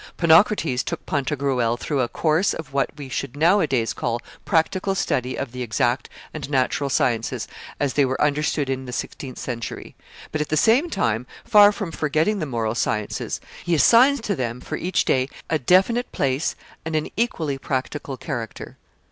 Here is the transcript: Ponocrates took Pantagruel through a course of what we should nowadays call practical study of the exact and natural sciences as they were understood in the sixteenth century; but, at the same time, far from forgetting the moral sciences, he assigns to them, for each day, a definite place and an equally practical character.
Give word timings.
Ponocrates 0.17 0.81
took 0.81 1.05
Pantagruel 1.05 1.77
through 1.77 1.99
a 2.01 2.07
course 2.07 2.55
of 2.55 2.73
what 2.73 2.89
we 2.97 3.07
should 3.07 3.37
nowadays 3.37 3.93
call 3.93 4.19
practical 4.45 4.95
study 4.95 5.37
of 5.37 5.51
the 5.51 5.61
exact 5.61 6.09
and 6.33 6.49
natural 6.49 6.89
sciences 6.89 7.47
as 7.79 7.93
they 7.93 8.03
were 8.03 8.19
understood 8.19 8.67
in 8.67 8.85
the 8.87 8.93
sixteenth 8.93 9.37
century; 9.37 9.95
but, 10.31 10.41
at 10.41 10.49
the 10.49 10.57
same 10.57 10.89
time, 10.89 11.27
far 11.45 11.71
from 11.71 11.91
forgetting 11.91 12.39
the 12.39 12.47
moral 12.47 12.73
sciences, 12.73 13.39
he 13.63 13.75
assigns 13.75 14.19
to 14.21 14.35
them, 14.35 14.59
for 14.59 14.75
each 14.75 15.05
day, 15.05 15.29
a 15.51 15.59
definite 15.59 16.11
place 16.11 16.55
and 16.83 16.95
an 16.95 17.07
equally 17.15 17.59
practical 17.59 18.17
character. 18.17 18.77